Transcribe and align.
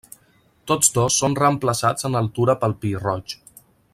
Tots 0.71 0.89
dos 0.95 1.17
són 1.23 1.37
reemplaçats 1.41 2.09
en 2.11 2.19
altura 2.23 2.57
pel 2.65 2.77
pi 2.85 2.97
roig. 3.07 3.37